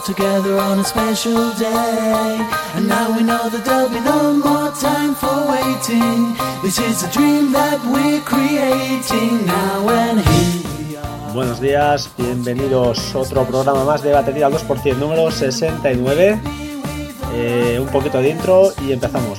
[0.00, 2.38] all together on a special day.
[2.74, 6.36] And now we know that there'll be no more time for waiting.
[6.62, 11.02] This is a dream that we're creating now and here.
[11.34, 16.40] Buenos días, bienvenidos a otro programa más de Batería al 2%, número 69.
[17.32, 19.38] Eh, un poquito de intro y empezamos.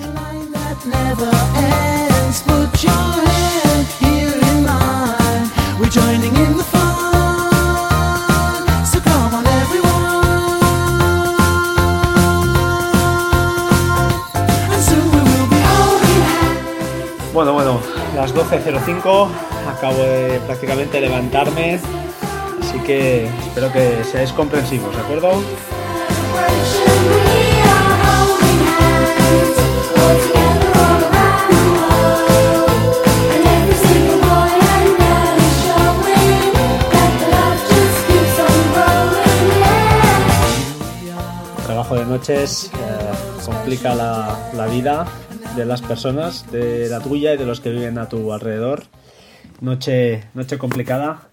[5.93, 6.80] joining in the fun.
[18.21, 19.29] Las 12.05,
[19.67, 21.79] acabo de prácticamente levantarme,
[22.61, 25.41] así que espero que seáis comprensivos, ¿de acuerdo?
[41.65, 45.07] trabajo de noches eh, complica la, la vida
[45.55, 48.83] de las personas, de la tuya y de los que viven a tu alrededor.
[49.59, 51.29] Noche, noche complicada,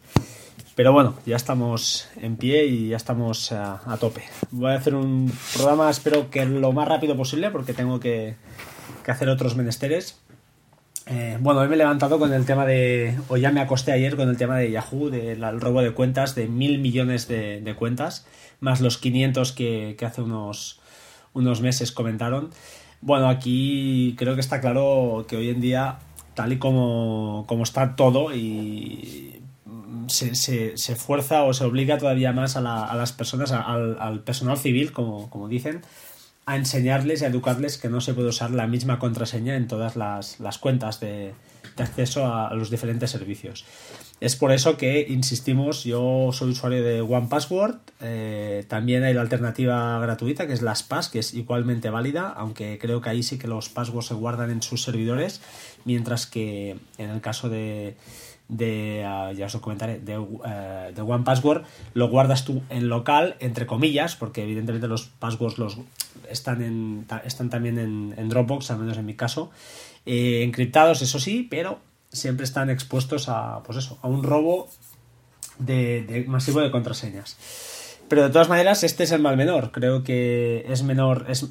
[0.75, 4.23] pero bueno, ya estamos en pie y ya estamos a, a tope.
[4.51, 8.37] Voy a hacer un programa, espero que lo más rápido posible, porque tengo que,
[9.05, 10.21] que hacer otros menesteres.
[11.07, 14.15] Eh, bueno, hoy me he levantado con el tema de, o ya me acosté ayer
[14.15, 18.27] con el tema de Yahoo, del robo de cuentas, de mil millones de, de cuentas,
[18.61, 20.81] más los 500 que, que hace unos,
[21.33, 22.51] unos meses comentaron.
[23.01, 25.99] Bueno, aquí creo que está claro que hoy en día,
[26.35, 29.41] tal y como, como está todo, y
[30.09, 34.21] se, se, se fuerza o se obliga todavía más a, la- a las personas, al
[34.21, 35.83] personal civil, como, como dicen,
[36.47, 39.97] a enseñarles y a educarles que no se puede usar la misma contraseña en todas
[39.97, 41.35] las, las cuentas de,
[41.83, 43.65] acceso a, los diferentes servicios.
[44.21, 49.99] Es por eso que insistimos, yo soy usuario de OnePassword, eh, también hay la alternativa
[50.01, 53.69] gratuita que es LastPass, que es igualmente válida, aunque creo que ahí sí que los
[53.69, 55.41] passwords se guardan en sus servidores,
[55.85, 57.97] mientras que en el caso de,
[58.49, 61.63] de ah, ya os lo comentaré, de, eh, de OnePassword,
[61.95, 65.79] lo guardas tú en local, entre comillas, porque evidentemente los passwords los
[66.29, 69.51] están, en, están también en Dropbox, al menos en mi caso,
[70.09, 71.79] eh, encriptados, eso sí, pero
[72.11, 74.69] siempre están expuestos a, pues eso, a un robo
[75.59, 77.37] de, masivo de contraseñas.
[78.09, 79.71] Pero de todas maneras, este es el mal menor.
[79.71, 81.47] Creo que es menor, es,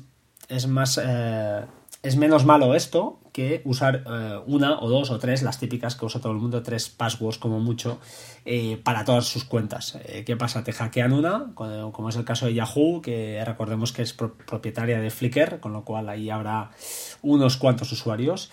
[0.50, 1.00] es más.
[1.02, 1.66] eh,
[2.04, 6.06] es menos malo esto que usar eh, una o dos o tres, las típicas que
[6.06, 8.00] usa todo el mundo, tres passwords como mucho,
[8.46, 10.00] eh, para todas sus cuentas.
[10.06, 10.64] Eh, ¿Qué pasa?
[10.64, 15.00] Te hackean una, como es el caso de Yahoo, que recordemos que es pro- propietaria
[15.00, 16.72] de Flickr, con lo cual ahí habrá
[17.22, 18.50] unos cuantos usuarios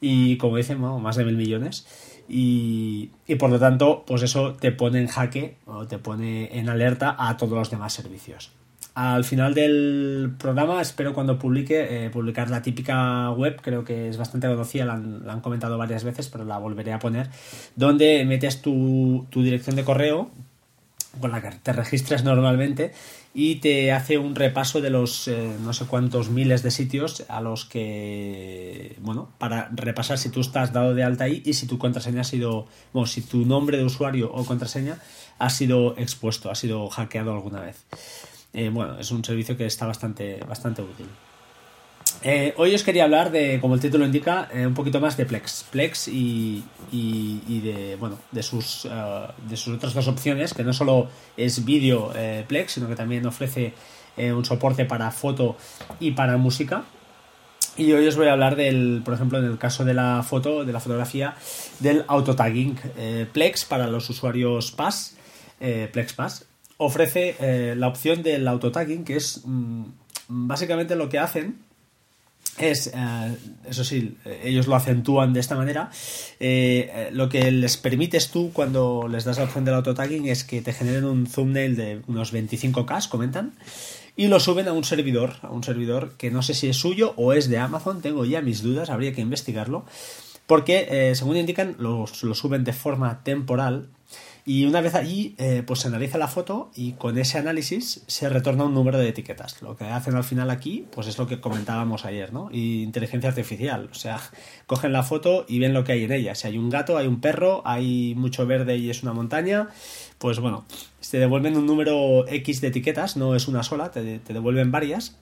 [0.00, 1.86] y como dicen, más de mil millones.
[2.26, 6.70] Y, y por lo tanto, pues eso te pone en jaque o te pone en
[6.70, 8.50] alerta a todos los demás servicios.
[8.94, 14.18] Al final del programa, espero cuando publique, eh, publicar la típica web, creo que es
[14.18, 17.30] bastante conocida, la han, comentado varias veces, pero la volveré a poner,
[17.74, 20.30] donde metes tu, tu dirección de correo,
[21.20, 22.92] con la que te registras normalmente
[23.34, 27.40] y te hace un repaso de los eh, no sé cuántos miles de sitios a
[27.40, 31.78] los que bueno para repasar si tú estás dado de alta ahí y si tu
[31.78, 34.98] contraseña ha sido bueno si tu nombre de usuario o contraseña
[35.38, 37.84] ha sido expuesto ha sido hackeado alguna vez
[38.54, 41.06] Eh, bueno es un servicio que está bastante bastante útil
[42.24, 45.26] eh, hoy os quería hablar de, como el título indica, eh, un poquito más de
[45.26, 45.64] Plex.
[45.72, 48.86] Plex y, de, bueno, de sus,
[49.48, 52.12] de sus otras dos opciones, que no solo es vídeo
[52.46, 53.72] Plex, sino que también ofrece
[54.16, 55.56] un soporte para foto
[55.98, 56.84] y para música.
[57.76, 60.64] Y hoy os voy a hablar del, por ejemplo, en el caso de la foto,
[60.64, 61.34] de la fotografía,
[61.80, 62.78] del autotagging.
[63.32, 65.16] Plex para los usuarios Pass,
[65.58, 66.46] eh, Plex Pass,
[66.76, 69.84] ofrece eh, la opción del autotagging, que es mm,
[70.28, 71.56] básicamente lo que hacen
[72.58, 73.36] es, eh,
[73.68, 75.90] eso sí, eh, ellos lo acentúan de esta manera.
[77.12, 80.72] lo que les permites tú cuando les das la opción del autotagging es que te
[80.72, 83.52] generen un thumbnail de unos 25k, comentan,
[84.14, 87.14] y lo suben a un servidor, a un servidor que no sé si es suyo
[87.16, 89.86] o es de Amazon, tengo ya mis dudas, habría que investigarlo,
[90.46, 93.88] porque según indican lo, lo suben de forma temporal
[94.44, 98.28] y una vez allí, eh, pues se analiza la foto y con ese análisis se
[98.28, 99.62] retorna un número de etiquetas.
[99.62, 102.48] Lo que hacen al final aquí, pues es lo que comentábamos ayer, ¿no?
[102.50, 103.88] Inteligencia artificial.
[103.92, 104.20] O sea,
[104.66, 106.34] cogen la foto y ven lo que hay en ella.
[106.34, 109.68] Si hay un gato, hay un perro, hay mucho verde y es una montaña,
[110.18, 110.64] pues bueno,
[111.08, 115.16] te devuelven un número X de etiquetas, no es una sola, te, devuelven varias.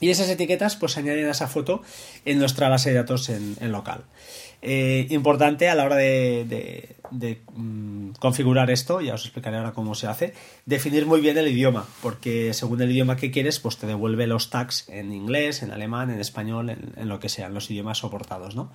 [0.00, 1.82] Y esas etiquetas pues se añaden a esa foto
[2.24, 4.04] en nuestra base de datos en, local.
[4.62, 9.94] Eh, importante a la hora de- de, mm, configurar esto, ya os explicaré ahora cómo
[9.94, 10.34] se hace,
[10.66, 14.50] definir muy bien el idioma, porque según el idioma que quieres, pues te devuelve los
[14.50, 18.70] tags en inglés, en alemán, en español, en, lo que sean, los idiomas soportados, ¿no?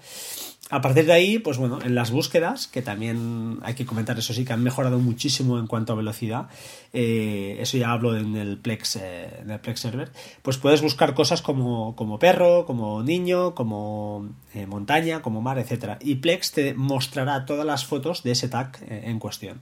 [0.71, 4.33] A partir de ahí, pues bueno, en las búsquedas, que también hay que comentar, eso
[4.33, 6.47] sí, que han mejorado muchísimo en cuanto a velocidad,
[6.91, 10.11] eh, eso ya hablo en el Plex, eh, en el Plex Server,
[10.41, 15.99] pues puedes buscar cosas como, como perro, como niño, como eh, montaña, como mar, etcétera
[16.01, 19.61] Y Plex te mostrará todas las fotos de ese tag eh, en cuestión.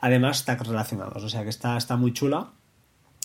[0.00, 2.52] Además, tags relacionados, o sea que está, está muy chula.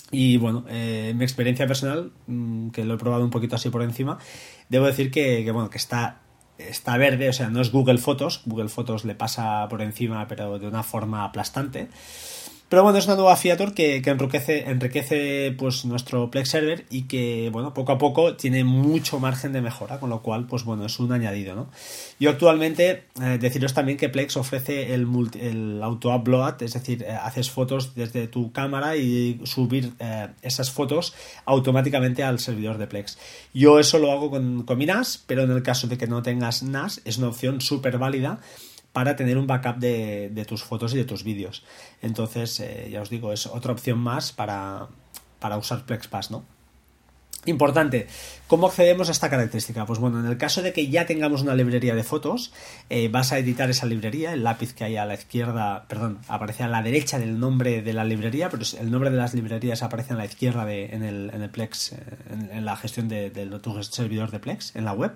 [0.09, 3.83] Y bueno, eh, mi experiencia personal, mm, que lo he probado un poquito así por
[3.83, 4.17] encima,
[4.69, 6.21] debo decir que, que, bueno, que está,
[6.57, 10.57] está verde, o sea, no es Google Fotos, Google Fotos le pasa por encima, pero
[10.57, 11.89] de una forma aplastante.
[12.69, 17.03] Pero bueno, es una nueva feature que, que enriquece, enriquece pues nuestro Plex server y
[17.03, 20.85] que, bueno, poco a poco tiene mucho margen de mejora, con lo cual, pues bueno,
[20.85, 21.69] es un añadido, ¿no?
[22.19, 27.03] Yo actualmente, eh, deciros también que Plex ofrece el, multi- el auto upload, es decir,
[27.03, 31.13] eh, haces fotos desde tu cámara y subir eh, esas fotos
[31.45, 33.17] automáticamente al servidor de Plex.
[33.53, 36.21] Yo eso lo hago con, con mi NAS, pero en el caso de que no
[36.21, 38.41] tengas NAS, es una opción súper válida
[38.97, 41.63] para tener un backup de, tus fotos y de tus vídeos.
[42.01, 44.87] Entonces, eh, ya os digo, es otra opción más para,
[45.37, 46.43] para usar PlexPass, ¿no?
[47.45, 48.07] Importante,
[48.47, 49.85] ¿cómo accedemos a esta característica?
[49.85, 52.51] Pues bueno, en el caso de que ya tengamos una librería de fotos,
[52.89, 56.63] eh, vas a editar esa librería, el lápiz que hay a la izquierda, perdón, aparece
[56.63, 60.13] a la derecha del nombre de la librería, pero el nombre de las librerías aparece
[60.13, 61.97] a la izquierda de, en, el, en el Plex, eh,
[62.51, 63.29] en, la gestión de
[63.61, 65.11] tu servidor de Plex, en la web.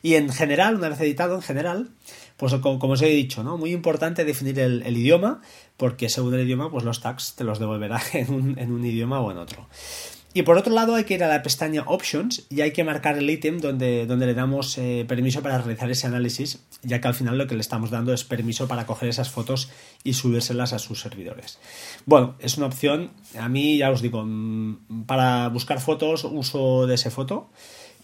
[0.00, 1.90] Y en general, una vez editado, en general,
[2.36, 3.56] pues como, os he dicho, ¿no?
[3.56, 5.40] Muy importante definir el, el idioma,
[5.76, 9.20] porque según el idioma, pues los tags te los devolverá en un, en un idioma
[9.20, 9.66] o en otro.
[10.36, 13.16] Y por otro lado hay que ir a la pestaña Options y hay que marcar
[13.16, 17.14] el ítem donde, donde le damos eh, permiso para realizar ese análisis, ya que al
[17.14, 19.70] final lo que le estamos dando es permiso para coger esas fotos
[20.04, 21.58] y subírselas a sus servidores.
[22.04, 26.96] Bueno, es una opción, a mí ya os digo, mm, para buscar fotos uso de
[26.96, 27.48] ese foto,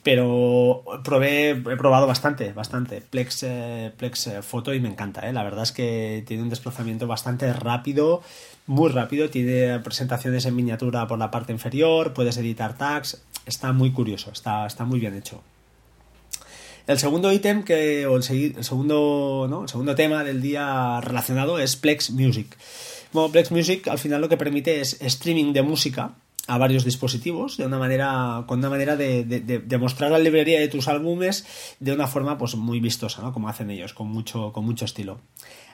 [0.03, 5.33] pero probé, he probado bastante, bastante Plex, eh, Plex eh, Photo y me encanta, ¿eh?
[5.33, 8.23] la verdad es que tiene un desplazamiento bastante rápido,
[8.67, 13.93] muy rápido, tiene presentaciones en miniatura por la parte inferior, puedes editar tags, está muy
[13.93, 15.41] curioso, está, está muy bien hecho.
[16.89, 19.63] El segundo ítem que, o el, el segundo, ¿no?
[19.63, 22.57] el segundo tema del día relacionado es Plex Music.
[23.13, 26.15] Bueno, Plex Music al final lo que permite es streaming de música
[26.49, 30.59] a varios dispositivos de una manera con una manera de, de- de- mostrar la librería
[30.59, 31.47] de tus álbumes
[31.79, 33.33] de una forma pues muy vistosa ¿no?
[33.33, 35.21] como hacen ellos con mucho con mucho estilo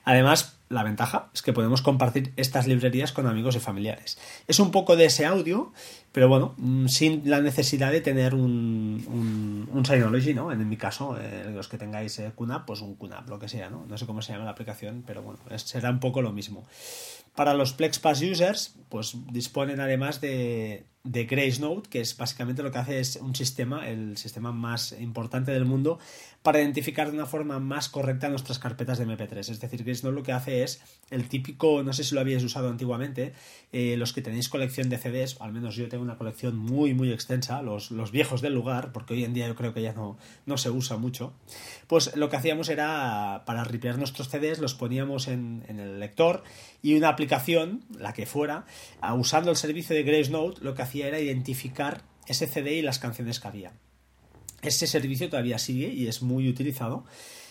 [0.04, 4.18] además la ventaja es que podemos compartir estas librerías con amigos y familiares.
[4.46, 5.72] Es un poco de ese audio
[6.12, 11.16] pero bueno mm, sin la necesidad de tener un, un, Synology no en mi caso
[11.18, 14.04] eh, los que tengáis eh, QNAP pues un QNAP lo que sea no no sé
[14.04, 16.66] cómo se llama la aplicación pero bueno será un poco lo mismo.
[17.34, 22.78] Para los PlexPass users, pues disponen además de, de GraceNote, que es básicamente lo que
[22.78, 25.98] hace es un sistema, el sistema más importante del mundo,
[26.42, 29.38] para identificar de una forma más correcta nuestras carpetas de MP3.
[29.50, 32.68] Es decir, GraceNote lo que hace es el típico, no sé si lo habíais usado
[32.68, 33.32] antiguamente,
[33.72, 37.12] eh, los que tenéis colección de CDs, al menos yo tengo una colección muy, muy
[37.12, 40.18] extensa, los, los viejos del lugar, porque hoy en día yo creo que ya no,
[40.46, 41.32] no se usa mucho,
[41.86, 46.42] pues lo que hacíamos era, para ripear nuestros CDs, los poníamos en, en el lector
[46.82, 48.64] y una aplicación, la que fuera,
[49.16, 53.40] usando el servicio de GraceNote, lo que hacía era identificar ese CD y las canciones
[53.40, 53.72] que había.
[54.62, 57.04] Ese servicio todavía sigue y es muy utilizado.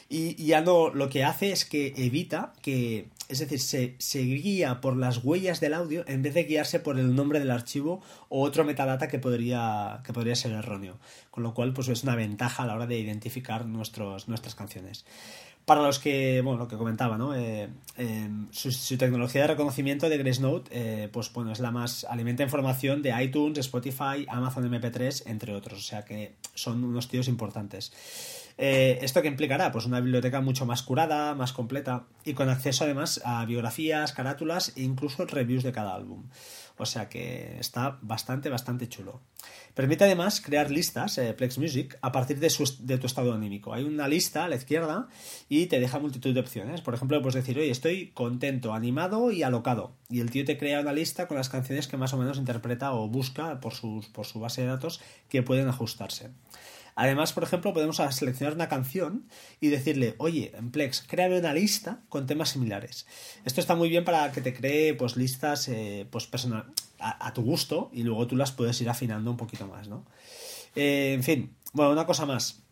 [0.09, 4.79] Y, ya no, lo que hace es que evita que, es decir, se, se guía
[4.79, 8.41] por las huellas del audio en vez de guiarse por el nombre del archivo o
[8.41, 10.97] otro metadata que podría, que podría ser erróneo.
[11.29, 15.05] Con lo cual, pues es una ventaja a la hora de identificar nuestros, nuestras canciones.
[15.67, 17.35] Para los que, bueno, lo que comentaba, ¿no?
[17.35, 22.41] Eh, eh, su, tecnología de reconocimiento de GraceNote, eh, pues bueno, es la más, alimenta
[22.41, 25.79] información de iTunes, Spotify, Amazon MP3, entre otros.
[25.79, 27.91] O sea que son unos tíos importantes.
[28.57, 29.71] Eh, ¿Esto qué implicará?
[29.71, 34.73] Pues una biblioteca mucho más curada, más completa y con acceso además a biografías, carátulas
[34.75, 36.23] e incluso reviews de cada álbum.
[36.79, 39.21] O sea que está bastante, bastante chulo.
[39.73, 43.73] Permite además crear listas, eh, Plex Music, a partir de, su- de tu estado anímico.
[43.73, 45.07] Hay una lista a la izquierda
[45.49, 46.81] y te deja multitud de opciones.
[46.81, 49.93] Por ejemplo, puedes decir, oye, estoy contento, animado y alocado.
[50.09, 52.91] Y el tío te crea una lista con las canciones que más o menos interpreta
[52.93, 54.99] o busca por, sus, por su base de datos
[55.29, 56.29] que pueden ajustarse.
[56.99, 59.27] Además, por ejemplo, podemos seleccionar una canción
[59.61, 63.05] y decirle, oye, en Plex, créame una lista con temas similares.
[63.45, 66.65] Esto está muy bien para que te cree pues listas eh, pues personal,
[66.97, 70.05] a, tu gusto y luego tú las puedes ir afinando un poquito más, ¿no?
[70.75, 72.63] Eh, en fin, bueno, una cosa más.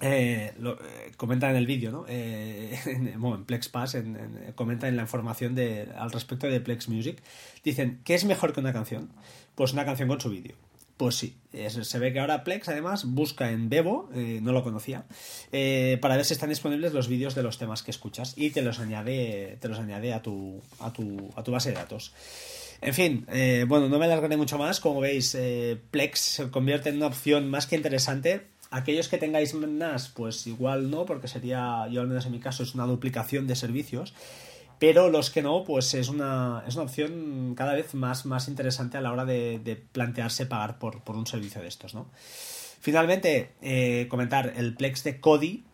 [0.00, 2.04] Eh, eh, en el vídeo, ¿no?
[2.08, 6.60] En, bueno, en Plex Pass, en, en- comenta en la información de, al respecto de
[6.60, 7.22] Plex Music.
[7.62, 9.12] Dicen, ¿qué es mejor que una canción?
[9.54, 10.56] Pues una canción con su vídeo.
[10.96, 11.36] Pues sí,
[11.82, 15.04] se ve que ahora Plex además busca en Bebo, eh, no lo conocía,
[15.52, 18.62] eh, para ver si están disponibles los vídeos de los temas que escuchas y te
[18.62, 22.14] los añade, te los añade a, tu, a, tu, a tu base de datos.
[22.80, 24.80] En fin, eh, bueno, no me alargaré mucho más.
[24.80, 28.46] Como veis, eh, Plex se convierte en una opción más que interesante.
[28.70, 32.62] Aquellos que tengáis NAS, pues igual no, porque sería, yo al menos en mi caso,
[32.62, 34.12] es una duplicación de servicios.
[34.78, 38.98] Pero los que no, pues es una, es una opción cada vez más, más interesante
[38.98, 42.10] a la hora de, de plantearse pagar por, por un servicio de estos, ¿no?
[42.80, 45.64] Finalmente, eh, comentar el Plex de Kodi,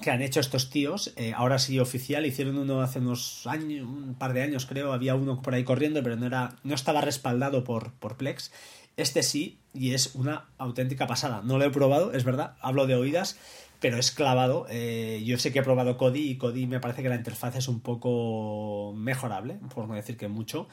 [0.00, 4.14] que han hecho estos tíos, eh, ahora sí oficial, hicieron uno hace unos años, un
[4.14, 7.64] par de años creo, había uno por ahí corriendo, pero no era, no estaba respaldado
[7.64, 8.50] por, por Plex.
[8.96, 11.42] Este sí, y es una auténtica pasada.
[11.44, 13.38] No lo he probado, es verdad, hablo de oídas,
[13.80, 14.66] pero es clavado.
[14.70, 17.68] Eh, yo sé que he probado Kodi y Kodi me parece que la interfaz es
[17.68, 20.68] un poco mejorable, por no decir que mucho.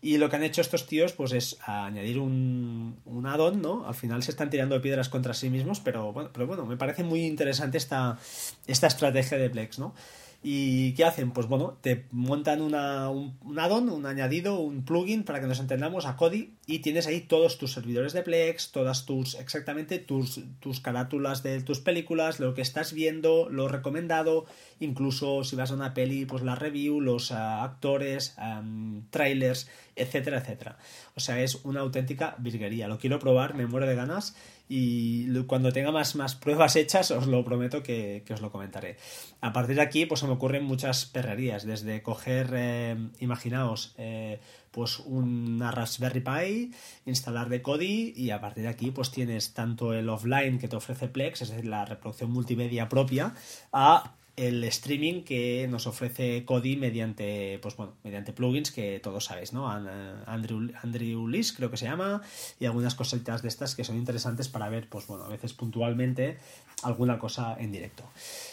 [0.00, 3.86] Y lo que han hecho estos tíos, pues es añadir un, un add-on, ¿no?
[3.86, 7.02] Al final se están tirando piedras contra sí mismos, pero bueno, pero bueno, me parece
[7.02, 8.18] muy interesante esta,
[8.66, 9.94] esta estrategia de Plex, ¿no?
[10.40, 11.32] ¿Y qué hacen?
[11.32, 15.58] Pues bueno, te montan una, un, un add-on, un añadido, un plugin para que nos
[15.58, 20.40] entendamos a Kodi y tienes ahí todos tus servidores de Plex, todas tus, exactamente tus,
[20.60, 24.44] tus carátulas de tus películas, lo que estás viendo, lo recomendado,
[24.78, 29.68] incluso si vas a una peli, pues la review, los ah, actores, am, trailers,
[29.98, 30.78] etcétera, etcétera.
[31.14, 32.88] O sea, es una auténtica virguería.
[32.88, 34.34] Lo quiero probar, me muero de ganas
[34.68, 38.96] y cuando tenga más, más pruebas hechas os lo prometo que, que os lo comentaré.
[39.40, 44.40] A partir de aquí pues se me ocurren muchas perrerías, desde coger, eh, imaginaos, eh,
[44.70, 46.72] pues una Raspberry Pi,
[47.06, 50.76] instalar de Kodi y a partir de aquí pues tienes tanto el offline que te
[50.76, 53.34] ofrece Plex, es decir, la reproducción multimedia propia,
[53.72, 59.52] a el streaming que nos ofrece Kodi mediante pues bueno mediante plugins que todos sabéis
[59.52, 62.22] no An- eh, Andrew Andrew creo que se llama
[62.60, 66.38] y algunas cositas de estas que son interesantes para ver pues bueno a veces puntualmente
[66.84, 68.04] alguna cosa en directo.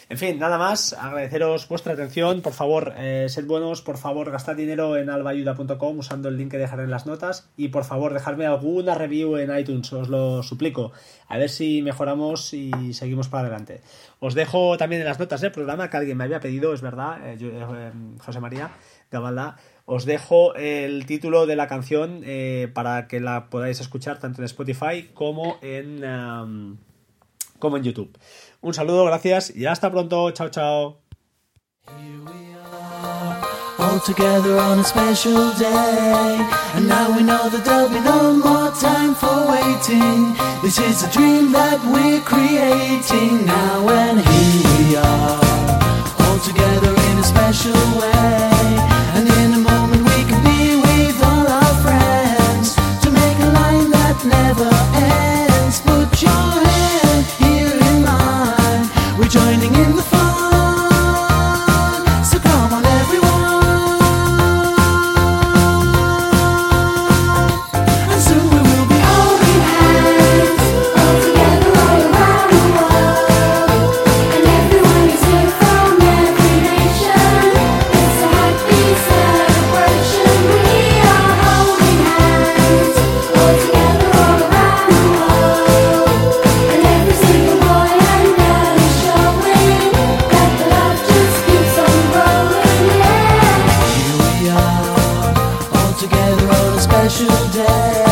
[0.08, 4.56] En fin nada más agradeceros vuestra atención por favor eh, sed buenos por favor gastad
[4.56, 8.46] dinero en albayuda.com usando el link que dejaré en las notas y por favor dejadme
[8.46, 10.92] alguna review en iTunes os lo suplico.
[11.28, 13.80] A ver si mejoramos y seguimos para adelante.
[14.20, 17.26] Os dejo también en las notas del programa que alguien me había pedido, es verdad,
[17.28, 17.92] eh, yo- eh,
[18.24, 18.70] José María
[19.10, 19.56] Gabalda.
[19.84, 24.46] Os dejo el título de la canción eh, para que la podáis escuchar tanto en
[24.46, 26.78] Spotify como en, am,
[27.60, 28.18] como en YouTube.
[28.60, 30.30] Un saludo, gracias y hasta pronto.
[30.32, 30.98] Chao, chao.
[33.78, 36.38] all together on a special day.
[36.74, 40.34] And now we know that there'll be no more time for waiting.
[40.62, 45.40] This is a dream that we're creating now, and here we are,
[46.46, 48.45] together in a special way.
[97.08, 98.04] special day.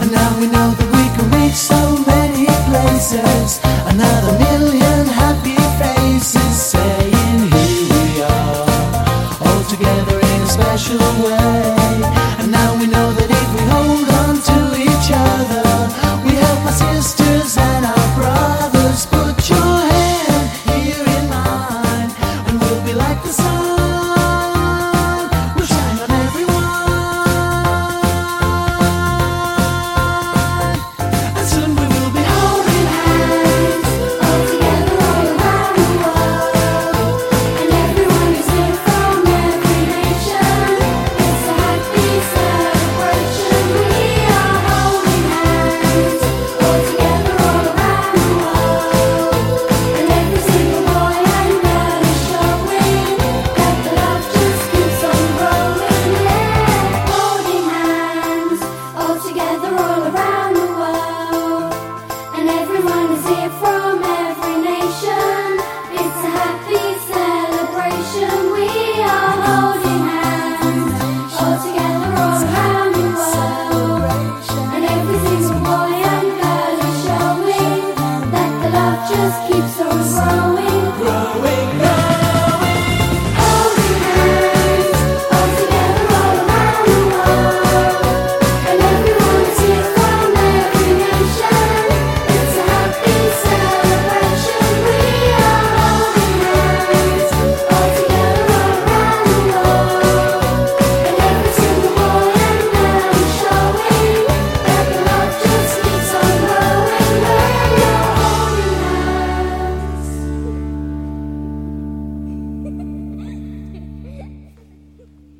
[0.00, 3.58] And now we know that we can reach so many places.
[3.90, 8.68] Another million happy faces saying, Here we are,
[9.44, 11.57] all together in a special way.